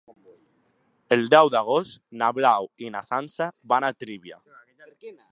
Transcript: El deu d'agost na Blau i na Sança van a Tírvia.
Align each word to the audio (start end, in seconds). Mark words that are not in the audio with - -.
El 1.17 1.27
deu 1.33 1.51
d'agost 1.55 1.99
na 2.21 2.29
Blau 2.37 2.69
i 2.85 2.89
na 2.95 3.01
Sança 3.09 3.49
van 3.75 3.85
a 3.87 3.93
Tírvia. 3.99 4.41